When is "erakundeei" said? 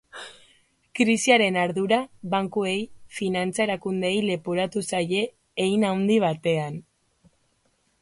3.67-4.17